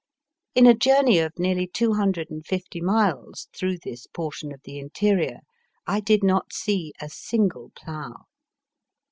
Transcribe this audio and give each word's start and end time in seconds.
In 0.55 0.65
a 0.65 0.73
journey 0.73 1.19
of 1.19 1.37
nearly 1.37 1.67
two 1.67 1.93
hundred 1.93 2.31
and 2.31 2.43
fifty 2.43 2.81
miles 2.81 3.47
through 3.55 3.77
this 3.83 4.07
por 4.07 4.31
tion 4.31 4.51
of 4.51 4.59
the 4.63 4.79
interior 4.79 5.41
I 5.85 5.99
did 5.99 6.23
not 6.23 6.51
see 6.53 6.91
a 6.99 7.07
single 7.07 7.71
plough. 7.75 8.25